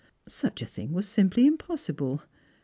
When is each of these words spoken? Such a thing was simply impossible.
Such 0.27 0.63
a 0.63 0.65
thing 0.65 0.93
was 0.93 1.07
simply 1.07 1.45
impossible. 1.45 2.23